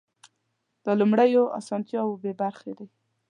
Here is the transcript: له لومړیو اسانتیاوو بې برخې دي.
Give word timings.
له 0.85 0.91
لومړیو 0.99 1.43
اسانتیاوو 1.59 2.19
بې 2.21 2.31
برخې 2.41 2.71
دي. 2.77 2.87